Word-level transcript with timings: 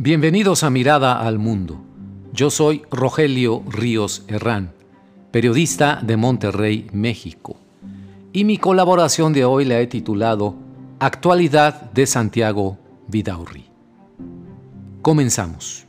Bienvenidos 0.00 0.62
a 0.62 0.70
Mirada 0.70 1.18
al 1.18 1.40
Mundo. 1.40 1.80
Yo 2.32 2.50
soy 2.50 2.82
Rogelio 2.88 3.64
Ríos 3.68 4.22
Herrán, 4.28 4.72
periodista 5.32 5.98
de 6.00 6.16
Monterrey, 6.16 6.86
México. 6.92 7.56
Y 8.32 8.44
mi 8.44 8.58
colaboración 8.58 9.32
de 9.32 9.44
hoy 9.44 9.64
la 9.64 9.80
he 9.80 9.88
titulado 9.88 10.54
Actualidad 11.00 11.90
de 11.90 12.06
Santiago 12.06 12.78
Vidaurri. 13.08 13.64
Comenzamos. 15.02 15.84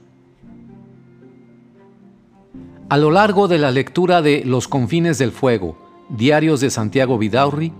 A 2.90 2.98
lo 2.98 3.12
largo 3.12 3.48
de 3.48 3.60
la 3.60 3.70
lectura 3.70 4.24
de 4.24 4.44
Los 4.44 4.68
confines 4.68 5.20
del 5.20 5.32
fuego, 5.32 5.78
Diarios 6.10 6.62
de 6.62 6.72
Santiago 6.72 7.20
Vidaurri, 7.20 7.74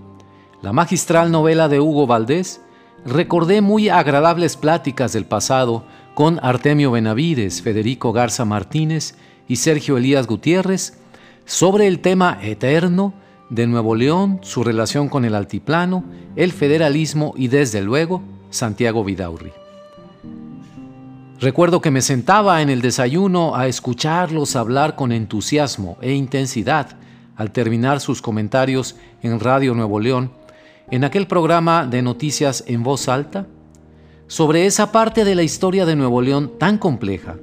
la 0.62 0.72
magistral 0.72 1.32
novela 1.32 1.68
de 1.68 1.80
Hugo 1.80 2.06
Valdés, 2.06 2.60
recordé 3.04 3.62
muy 3.62 3.88
agradables 3.88 4.56
pláticas 4.56 5.12
del 5.12 5.24
pasado 5.24 5.84
con 6.20 6.38
Artemio 6.42 6.90
Benavides, 6.90 7.62
Federico 7.62 8.12
Garza 8.12 8.44
Martínez 8.44 9.14
y 9.48 9.56
Sergio 9.56 9.96
Elías 9.96 10.26
Gutiérrez 10.26 10.98
sobre 11.46 11.86
el 11.86 12.00
tema 12.00 12.38
eterno 12.42 13.14
de 13.48 13.66
Nuevo 13.66 13.94
León, 13.94 14.38
su 14.42 14.62
relación 14.62 15.08
con 15.08 15.24
el 15.24 15.34
altiplano, 15.34 16.04
el 16.36 16.52
federalismo 16.52 17.32
y 17.38 17.48
desde 17.48 17.80
luego 17.80 18.22
Santiago 18.50 19.02
Vidaurri. 19.02 19.52
Recuerdo 21.40 21.80
que 21.80 21.90
me 21.90 22.02
sentaba 22.02 22.60
en 22.60 22.68
el 22.68 22.82
desayuno 22.82 23.56
a 23.56 23.66
escucharlos 23.66 24.56
hablar 24.56 24.96
con 24.96 25.12
entusiasmo 25.12 25.96
e 26.02 26.12
intensidad 26.12 26.98
al 27.34 27.50
terminar 27.50 27.98
sus 27.98 28.20
comentarios 28.20 28.94
en 29.22 29.40
Radio 29.40 29.74
Nuevo 29.74 29.98
León, 29.98 30.32
en 30.90 31.02
aquel 31.04 31.26
programa 31.26 31.86
de 31.86 32.02
noticias 32.02 32.62
en 32.66 32.82
voz 32.82 33.08
alta 33.08 33.46
sobre 34.30 34.64
esa 34.66 34.92
parte 34.92 35.24
de 35.24 35.34
la 35.34 35.42
historia 35.42 35.84
de 35.84 35.96
Nuevo 35.96 36.22
León 36.22 36.52
tan 36.56 36.78
compleja 36.78 37.38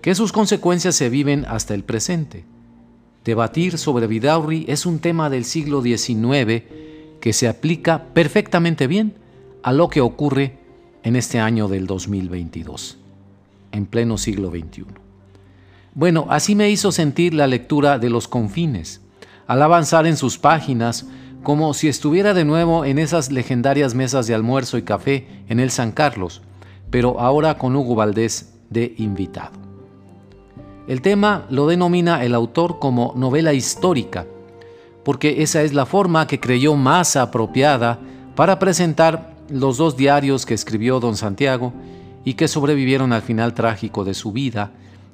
que 0.00 0.14
sus 0.14 0.32
consecuencias 0.32 0.94
se 0.94 1.10
viven 1.10 1.44
hasta 1.46 1.74
el 1.74 1.84
presente. 1.84 2.46
Debatir 3.22 3.76
sobre 3.76 4.06
Vidaurri 4.06 4.64
es 4.66 4.86
un 4.86 4.98
tema 4.98 5.28
del 5.28 5.44
siglo 5.44 5.82
XIX 5.82 6.62
que 7.20 7.32
se 7.34 7.48
aplica 7.48 8.04
perfectamente 8.14 8.86
bien 8.86 9.12
a 9.62 9.74
lo 9.74 9.90
que 9.90 10.00
ocurre 10.00 10.56
en 11.02 11.16
este 11.16 11.38
año 11.38 11.68
del 11.68 11.86
2022, 11.86 12.96
en 13.72 13.84
pleno 13.84 14.16
siglo 14.16 14.48
XXI. 14.48 14.86
Bueno, 15.94 16.28
así 16.30 16.54
me 16.54 16.70
hizo 16.70 16.92
sentir 16.92 17.34
la 17.34 17.46
lectura 17.46 17.98
de 17.98 18.08
Los 18.08 18.26
Confines, 18.26 19.02
al 19.46 19.60
avanzar 19.60 20.06
en 20.06 20.16
sus 20.16 20.38
páginas 20.38 21.04
como 21.42 21.74
si 21.74 21.88
estuviera 21.88 22.34
de 22.34 22.44
nuevo 22.44 22.84
en 22.84 22.98
esas 22.98 23.32
legendarias 23.32 23.94
mesas 23.94 24.26
de 24.26 24.34
almuerzo 24.34 24.78
y 24.78 24.82
café 24.82 25.26
en 25.48 25.60
el 25.60 25.70
San 25.70 25.90
Carlos, 25.92 26.42
pero 26.90 27.18
ahora 27.20 27.58
con 27.58 27.74
Hugo 27.74 27.94
Valdés 27.94 28.54
de 28.70 28.94
invitado. 28.98 29.52
El 30.86 31.00
tema 31.00 31.46
lo 31.50 31.66
denomina 31.66 32.24
el 32.24 32.34
autor 32.34 32.78
como 32.78 33.12
novela 33.16 33.52
histórica, 33.52 34.26
porque 35.04 35.42
esa 35.42 35.62
es 35.62 35.74
la 35.74 35.86
forma 35.86 36.26
que 36.26 36.40
creyó 36.40 36.76
más 36.76 37.16
apropiada 37.16 37.98
para 38.36 38.58
presentar 38.58 39.34
los 39.48 39.76
dos 39.76 39.96
diarios 39.96 40.46
que 40.46 40.54
escribió 40.54 41.00
don 41.00 41.16
Santiago 41.16 41.72
y 42.24 42.34
que 42.34 42.48
sobrevivieron 42.48 43.12
al 43.12 43.22
final 43.22 43.54
trágico 43.54 44.04
de 44.04 44.14
su 44.14 44.32
vida 44.32 44.72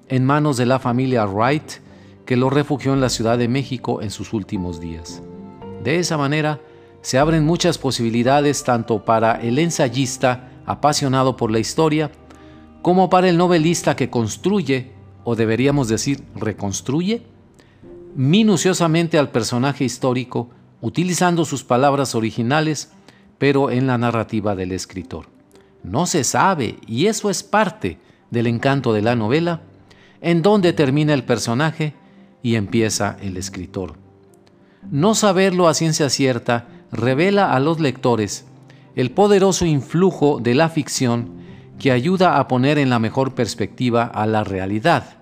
en 0.08 0.24
manos 0.24 0.56
de 0.56 0.66
la 0.66 0.78
familia 0.78 1.26
Wright, 1.26 1.80
que 2.24 2.36
lo 2.36 2.50
refugió 2.50 2.92
en 2.92 3.00
la 3.00 3.08
Ciudad 3.08 3.38
de 3.38 3.48
México 3.48 4.02
en 4.02 4.10
sus 4.10 4.32
últimos 4.32 4.80
días. 4.80 5.22
De 5.88 5.98
esa 5.98 6.18
manera, 6.18 6.60
se 7.00 7.16
abren 7.16 7.46
muchas 7.46 7.78
posibilidades 7.78 8.62
tanto 8.62 9.06
para 9.06 9.40
el 9.40 9.58
ensayista 9.58 10.50
apasionado 10.66 11.34
por 11.38 11.50
la 11.50 11.60
historia, 11.60 12.12
como 12.82 13.08
para 13.08 13.30
el 13.30 13.38
novelista 13.38 13.96
que 13.96 14.10
construye, 14.10 14.92
o 15.24 15.34
deberíamos 15.34 15.88
decir 15.88 16.22
reconstruye, 16.34 17.22
minuciosamente 18.14 19.18
al 19.18 19.30
personaje 19.30 19.82
histórico, 19.82 20.50
utilizando 20.82 21.46
sus 21.46 21.64
palabras 21.64 22.14
originales, 22.14 22.92
pero 23.38 23.70
en 23.70 23.86
la 23.86 23.96
narrativa 23.96 24.54
del 24.54 24.72
escritor. 24.72 25.30
No 25.82 26.04
se 26.04 26.22
sabe, 26.22 26.76
y 26.86 27.06
eso 27.06 27.30
es 27.30 27.42
parte 27.42 27.96
del 28.30 28.46
encanto 28.46 28.92
de 28.92 29.00
la 29.00 29.16
novela, 29.16 29.62
en 30.20 30.42
dónde 30.42 30.74
termina 30.74 31.14
el 31.14 31.24
personaje 31.24 31.94
y 32.42 32.56
empieza 32.56 33.16
el 33.22 33.38
escritor. 33.38 34.06
No 34.90 35.14
saberlo 35.14 35.68
a 35.68 35.74
ciencia 35.74 36.08
cierta 36.08 36.68
revela 36.90 37.52
a 37.52 37.60
los 37.60 37.80
lectores 37.80 38.46
el 38.94 39.10
poderoso 39.10 39.64
influjo 39.64 40.40
de 40.40 40.54
la 40.54 40.68
ficción 40.68 41.38
que 41.78 41.92
ayuda 41.92 42.38
a 42.38 42.48
poner 42.48 42.78
en 42.78 42.90
la 42.90 42.98
mejor 42.98 43.34
perspectiva 43.34 44.04
a 44.04 44.26
la 44.26 44.42
realidad. 44.42 45.18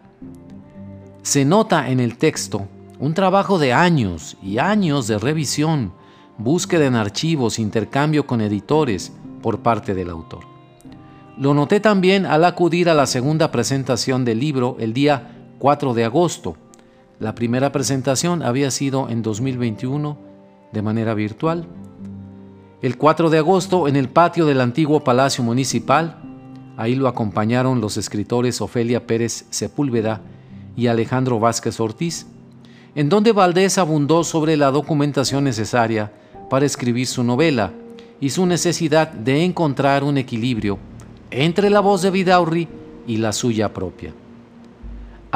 Se 1.22 1.44
nota 1.44 1.90
en 1.90 2.00
el 2.00 2.16
texto 2.16 2.68
un 2.98 3.12
trabajo 3.12 3.58
de 3.58 3.72
años 3.72 4.36
y 4.42 4.58
años 4.58 5.06
de 5.06 5.18
revisión, 5.18 5.92
búsqueda 6.38 6.86
en 6.86 6.94
archivos, 6.94 7.58
intercambio 7.58 8.26
con 8.26 8.40
editores 8.40 9.12
por 9.42 9.60
parte 9.60 9.94
del 9.94 10.08
autor. 10.08 10.44
Lo 11.36 11.52
noté 11.52 11.80
también 11.80 12.24
al 12.24 12.44
acudir 12.44 12.88
a 12.88 12.94
la 12.94 13.06
segunda 13.06 13.50
presentación 13.50 14.24
del 14.24 14.40
libro 14.40 14.76
el 14.80 14.94
día 14.94 15.36
4 15.58 15.92
de 15.92 16.04
agosto, 16.04 16.56
la 17.18 17.34
primera 17.34 17.72
presentación 17.72 18.42
había 18.42 18.70
sido 18.70 19.08
en 19.08 19.22
2021 19.22 20.18
de 20.72 20.82
manera 20.82 21.14
virtual. 21.14 21.66
El 22.82 22.98
4 22.98 23.30
de 23.30 23.38
agosto 23.38 23.88
en 23.88 23.96
el 23.96 24.10
patio 24.10 24.44
del 24.44 24.60
antiguo 24.60 25.02
Palacio 25.02 25.42
Municipal, 25.42 26.18
ahí 26.76 26.94
lo 26.94 27.08
acompañaron 27.08 27.80
los 27.80 27.96
escritores 27.96 28.60
Ofelia 28.60 29.06
Pérez 29.06 29.46
Sepúlveda 29.48 30.20
y 30.76 30.88
Alejandro 30.88 31.40
Vázquez 31.40 31.80
Ortiz, 31.80 32.26
en 32.94 33.08
donde 33.08 33.32
Valdés 33.32 33.78
abundó 33.78 34.22
sobre 34.22 34.58
la 34.58 34.70
documentación 34.70 35.44
necesaria 35.44 36.12
para 36.50 36.66
escribir 36.66 37.06
su 37.06 37.24
novela 37.24 37.72
y 38.20 38.28
su 38.30 38.44
necesidad 38.44 39.10
de 39.10 39.42
encontrar 39.42 40.04
un 40.04 40.18
equilibrio 40.18 40.78
entre 41.30 41.70
la 41.70 41.80
voz 41.80 42.02
de 42.02 42.10
Vidaurri 42.10 42.68
y 43.06 43.16
la 43.16 43.32
suya 43.32 43.72
propia. 43.72 44.12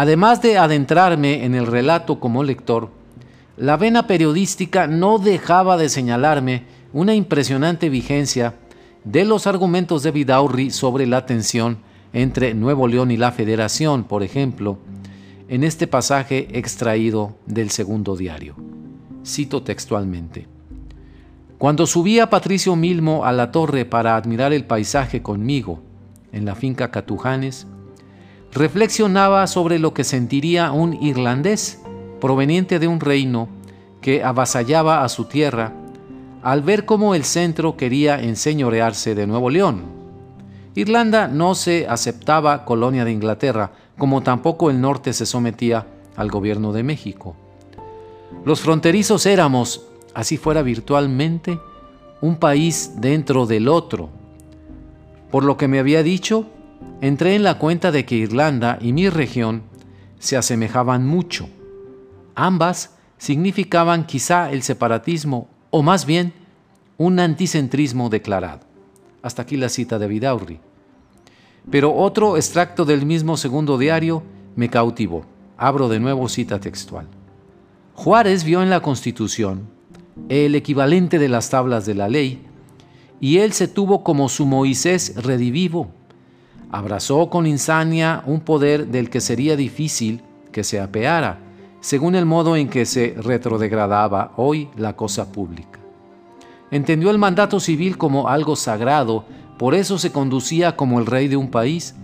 Además 0.00 0.40
de 0.40 0.56
adentrarme 0.56 1.44
en 1.44 1.54
el 1.54 1.66
relato 1.66 2.20
como 2.20 2.42
lector, 2.42 2.88
la 3.58 3.76
vena 3.76 4.06
periodística 4.06 4.86
no 4.86 5.18
dejaba 5.18 5.76
de 5.76 5.90
señalarme 5.90 6.62
una 6.94 7.12
impresionante 7.12 7.90
vigencia 7.90 8.54
de 9.04 9.26
los 9.26 9.46
argumentos 9.46 10.02
de 10.02 10.10
Vidaurri 10.10 10.70
sobre 10.70 11.06
la 11.06 11.26
tensión 11.26 11.80
entre 12.14 12.54
Nuevo 12.54 12.88
León 12.88 13.10
y 13.10 13.18
la 13.18 13.30
Federación, 13.30 14.04
por 14.04 14.22
ejemplo, 14.22 14.78
en 15.50 15.64
este 15.64 15.86
pasaje 15.86 16.48
extraído 16.58 17.36
del 17.44 17.68
segundo 17.68 18.16
diario. 18.16 18.54
Cito 19.22 19.62
textualmente. 19.64 20.48
Cuando 21.58 21.86
subía 21.86 22.30
Patricio 22.30 22.74
Milmo 22.74 23.26
a 23.26 23.32
la 23.32 23.52
torre 23.52 23.84
para 23.84 24.16
admirar 24.16 24.54
el 24.54 24.64
paisaje 24.64 25.20
conmigo 25.20 25.82
en 26.32 26.46
la 26.46 26.54
finca 26.54 26.90
Catujanes, 26.90 27.66
reflexionaba 28.52 29.46
sobre 29.46 29.78
lo 29.78 29.94
que 29.94 30.04
sentiría 30.04 30.72
un 30.72 30.94
irlandés 30.94 31.80
proveniente 32.20 32.78
de 32.78 32.88
un 32.88 33.00
reino 33.00 33.48
que 34.00 34.24
avasallaba 34.24 35.04
a 35.04 35.08
su 35.08 35.24
tierra 35.24 35.72
al 36.42 36.62
ver 36.62 36.86
cómo 36.86 37.14
el 37.14 37.24
centro 37.24 37.76
quería 37.76 38.20
enseñorearse 38.20 39.14
de 39.14 39.26
Nuevo 39.26 39.50
León. 39.50 39.84
Irlanda 40.74 41.28
no 41.28 41.54
se 41.54 41.86
aceptaba 41.86 42.64
colonia 42.64 43.04
de 43.04 43.12
Inglaterra, 43.12 43.72
como 43.98 44.22
tampoco 44.22 44.70
el 44.70 44.80
norte 44.80 45.12
se 45.12 45.26
sometía 45.26 45.86
al 46.16 46.30
gobierno 46.30 46.72
de 46.72 46.82
México. 46.82 47.36
Los 48.44 48.60
fronterizos 48.60 49.26
éramos, 49.26 49.86
así 50.14 50.38
fuera 50.38 50.62
virtualmente, 50.62 51.58
un 52.22 52.36
país 52.36 52.92
dentro 52.96 53.46
del 53.46 53.68
otro. 53.68 54.08
Por 55.30 55.44
lo 55.44 55.56
que 55.56 55.68
me 55.68 55.78
había 55.78 56.02
dicho, 56.02 56.46
entré 57.00 57.34
en 57.34 57.42
la 57.42 57.58
cuenta 57.58 57.92
de 57.92 58.04
que 58.04 58.16
Irlanda 58.16 58.78
y 58.80 58.92
mi 58.92 59.08
región 59.08 59.62
se 60.18 60.36
asemejaban 60.36 61.06
mucho. 61.06 61.48
Ambas 62.34 62.96
significaban 63.18 64.06
quizá 64.06 64.50
el 64.50 64.62
separatismo 64.62 65.48
o 65.70 65.82
más 65.82 66.06
bien 66.06 66.32
un 66.98 67.18
anticentrismo 67.18 68.10
declarado. 68.10 68.60
Hasta 69.22 69.42
aquí 69.42 69.56
la 69.56 69.68
cita 69.68 69.98
de 69.98 70.08
Vidaurri. 70.08 70.60
Pero 71.70 71.94
otro 71.94 72.36
extracto 72.36 72.84
del 72.84 73.04
mismo 73.04 73.36
segundo 73.36 73.78
diario 73.78 74.22
me 74.56 74.68
cautivó. 74.68 75.24
Abro 75.56 75.88
de 75.88 76.00
nuevo 76.00 76.28
cita 76.28 76.58
textual. 76.60 77.06
Juárez 77.94 78.44
vio 78.44 78.62
en 78.62 78.70
la 78.70 78.80
Constitución 78.80 79.68
el 80.28 80.54
equivalente 80.54 81.18
de 81.18 81.28
las 81.28 81.50
tablas 81.50 81.86
de 81.86 81.94
la 81.94 82.08
ley 82.08 82.46
y 83.20 83.38
él 83.38 83.52
se 83.52 83.68
tuvo 83.68 84.02
como 84.02 84.28
su 84.28 84.46
Moisés 84.46 85.14
redivivo 85.16 85.90
abrazó 86.72 87.30
con 87.30 87.46
insania 87.46 88.22
un 88.26 88.40
poder 88.40 88.86
del 88.88 89.10
que 89.10 89.20
sería 89.20 89.56
difícil 89.56 90.22
que 90.52 90.64
se 90.64 90.80
apeara, 90.80 91.38
según 91.80 92.14
el 92.14 92.26
modo 92.26 92.56
en 92.56 92.68
que 92.68 92.86
se 92.86 93.14
retrodegradaba 93.16 94.32
hoy 94.36 94.68
la 94.76 94.96
cosa 94.96 95.32
pública. 95.32 95.80
Entendió 96.70 97.10
el 97.10 97.18
mandato 97.18 97.58
civil 97.58 97.98
como 97.98 98.28
algo 98.28 98.54
sagrado, 98.54 99.24
por 99.58 99.74
eso 99.74 99.98
se 99.98 100.12
conducía 100.12 100.76
como 100.76 101.00
el 101.00 101.06
rey 101.06 101.28
de 101.28 101.36
un 101.36 101.50
país, 101.50 101.94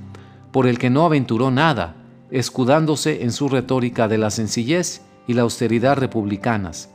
por 0.50 0.66
el 0.66 0.78
que 0.78 0.90
no 0.90 1.04
aventuró 1.04 1.50
nada, 1.50 1.96
escudándose 2.30 3.22
en 3.22 3.32
su 3.32 3.48
retórica 3.48 4.08
de 4.08 4.18
la 4.18 4.30
sencillez 4.30 5.02
y 5.26 5.34
la 5.34 5.42
austeridad 5.42 5.96
republicanas. 5.96 6.90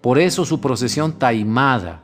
Por 0.00 0.18
eso 0.18 0.44
su 0.44 0.60
procesión 0.60 1.12
taimada, 1.12 2.02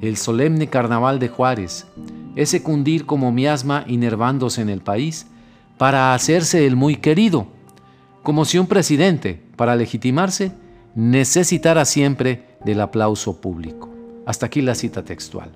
el 0.00 0.16
solemne 0.16 0.68
carnaval 0.68 1.18
de 1.18 1.28
Juárez, 1.28 1.86
ese 2.34 2.62
cundir 2.62 3.06
como 3.06 3.32
miasma 3.32 3.84
inervándose 3.86 4.60
en 4.62 4.68
el 4.68 4.80
país, 4.80 5.26
para 5.78 6.14
hacerse 6.14 6.66
el 6.66 6.76
muy 6.76 6.96
querido, 6.96 7.46
como 8.22 8.44
si 8.44 8.58
un 8.58 8.66
presidente, 8.66 9.42
para 9.56 9.76
legitimarse, 9.76 10.52
necesitara 10.94 11.84
siempre 11.84 12.56
del 12.64 12.80
aplauso 12.80 13.40
público. 13.40 13.88
Hasta 14.26 14.46
aquí 14.46 14.62
la 14.62 14.74
cita 14.74 15.04
textual. 15.04 15.50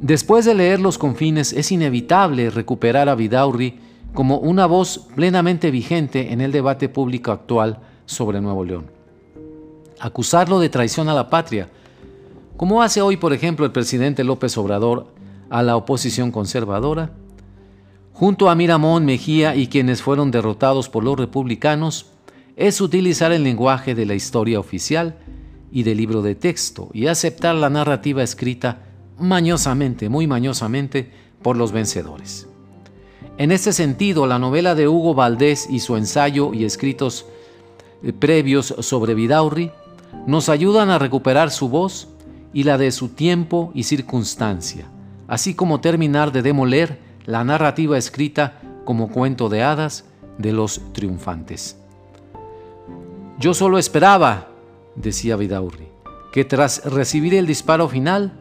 Después 0.00 0.44
de 0.44 0.54
leer 0.54 0.80
los 0.80 0.98
confines, 0.98 1.52
es 1.52 1.72
inevitable 1.72 2.50
recuperar 2.50 3.08
a 3.08 3.14
Vidaurri 3.14 3.78
como 4.12 4.38
una 4.38 4.66
voz 4.66 5.08
plenamente 5.14 5.70
vigente 5.70 6.32
en 6.32 6.40
el 6.40 6.52
debate 6.52 6.88
público 6.88 7.32
actual 7.32 7.80
sobre 8.04 8.40
Nuevo 8.40 8.64
León. 8.64 8.90
Acusarlo 9.98 10.60
de 10.60 10.68
traición 10.68 11.08
a 11.08 11.14
la 11.14 11.30
patria, 11.30 11.68
como 12.56 12.82
hace 12.82 13.02
hoy, 13.02 13.16
por 13.16 13.32
ejemplo, 13.32 13.66
el 13.66 13.72
presidente 13.72 14.24
López 14.24 14.56
Obrador 14.56 15.12
a 15.50 15.62
la 15.62 15.76
oposición 15.76 16.30
conservadora, 16.30 17.12
junto 18.12 18.48
a 18.48 18.54
Miramón, 18.54 19.04
Mejía 19.04 19.54
y 19.54 19.66
quienes 19.66 20.02
fueron 20.02 20.30
derrotados 20.30 20.88
por 20.88 21.04
los 21.04 21.18
republicanos, 21.18 22.06
es 22.56 22.80
utilizar 22.80 23.32
el 23.32 23.44
lenguaje 23.44 23.94
de 23.94 24.06
la 24.06 24.14
historia 24.14 24.58
oficial 24.58 25.18
y 25.70 25.82
del 25.82 25.98
libro 25.98 26.22
de 26.22 26.34
texto 26.34 26.88
y 26.94 27.06
aceptar 27.06 27.54
la 27.54 27.68
narrativa 27.68 28.22
escrita 28.22 28.84
mañosamente, 29.18 30.08
muy 30.08 30.26
mañosamente, 30.26 31.10
por 31.42 31.56
los 31.56 31.72
vencedores. 31.72 32.48
En 33.36 33.52
este 33.52 33.74
sentido, 33.74 34.26
la 34.26 34.38
novela 34.38 34.74
de 34.74 34.88
Hugo 34.88 35.14
Valdés 35.14 35.68
y 35.68 35.80
su 35.80 35.96
ensayo 35.96 36.54
y 36.54 36.64
escritos 36.64 37.26
eh, 38.02 38.14
previos 38.14 38.74
sobre 38.80 39.14
Vidaurri 39.14 39.70
nos 40.26 40.48
ayudan 40.48 40.88
a 40.88 40.98
recuperar 40.98 41.50
su 41.50 41.68
voz 41.68 42.08
y 42.56 42.62
la 42.62 42.78
de 42.78 42.90
su 42.90 43.10
tiempo 43.10 43.70
y 43.74 43.82
circunstancia, 43.82 44.86
así 45.28 45.52
como 45.52 45.82
terminar 45.82 46.32
de 46.32 46.40
demoler 46.40 46.98
la 47.26 47.44
narrativa 47.44 47.98
escrita 47.98 48.62
como 48.86 49.10
cuento 49.10 49.50
de 49.50 49.62
hadas 49.62 50.06
de 50.38 50.54
los 50.54 50.80
triunfantes. 50.94 51.76
Yo 53.38 53.52
solo 53.52 53.76
esperaba, 53.76 54.48
decía 54.94 55.36
Vidaurri, 55.36 55.88
que 56.32 56.46
tras 56.46 56.82
recibir 56.86 57.34
el 57.34 57.46
disparo 57.46 57.90
final, 57.90 58.32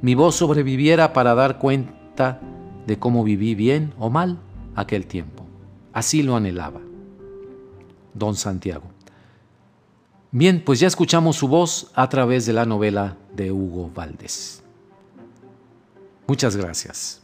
mi 0.00 0.14
voz 0.14 0.36
sobreviviera 0.36 1.12
para 1.12 1.34
dar 1.34 1.58
cuenta 1.58 2.40
de 2.86 2.98
cómo 2.98 3.24
viví 3.24 3.54
bien 3.54 3.92
o 3.98 4.08
mal 4.08 4.38
aquel 4.74 5.04
tiempo. 5.04 5.44
Así 5.92 6.22
lo 6.22 6.34
anhelaba. 6.34 6.80
Don 8.14 8.36
Santiago. 8.36 8.84
Bien, 10.32 10.62
pues 10.64 10.80
ya 10.80 10.86
escuchamos 10.86 11.36
su 11.36 11.46
voz 11.46 11.90
a 11.94 12.08
través 12.08 12.46
de 12.46 12.54
la 12.54 12.64
novela 12.64 13.18
de 13.40 13.52
Hugo 13.52 13.90
Valdés. 13.94 14.62
Muchas 16.26 16.56
gracias. 16.56 17.22